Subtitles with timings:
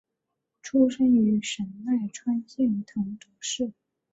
[0.63, 3.71] 出身于神奈川县藤泽市。